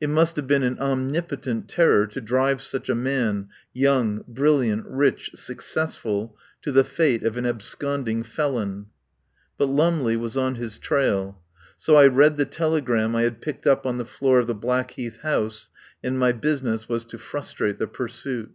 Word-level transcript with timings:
It 0.00 0.08
must 0.08 0.36
have 0.36 0.46
been 0.46 0.62
an 0.62 0.78
omnipotent 0.78 1.68
terror 1.68 2.06
to 2.06 2.22
drive 2.22 2.62
such 2.62 2.88
a 2.88 2.94
man, 2.94 3.50
young, 3.74 4.24
brilliant, 4.26 4.86
rich, 4.86 5.32
successful, 5.34 6.38
to 6.62 6.72
the 6.72 6.84
fate 6.84 7.22
of 7.22 7.36
an 7.36 7.44
absconding 7.44 8.22
felon. 8.22 8.86
But 9.58 9.66
Lumley 9.66 10.16
was 10.16 10.38
on 10.38 10.54
his 10.54 10.78
trail. 10.78 11.42
So 11.76 11.96
I 11.96 12.06
read 12.06 12.38
the 12.38 12.46
telegram 12.46 13.14
I 13.14 13.24
had 13.24 13.42
picked 13.42 13.66
up 13.66 13.84
on 13.84 13.98
the 13.98 14.06
floor 14.06 14.38
of 14.38 14.46
the 14.46 14.54
Blackheath 14.54 15.20
house, 15.20 15.68
and 16.02 16.18
my 16.18 16.32
business 16.32 16.88
was 16.88 17.04
to 17.04 17.18
frustrate 17.18 17.78
the 17.78 17.86
pursuit. 17.88 18.52